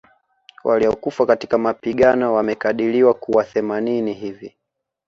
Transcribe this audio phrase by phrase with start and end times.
[0.63, 4.55] Waliokufa katika mapigano wamekadiriwa kuwa themanini hivi